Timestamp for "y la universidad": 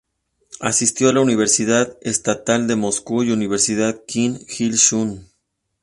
3.21-4.01